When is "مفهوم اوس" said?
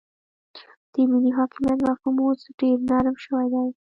1.87-2.39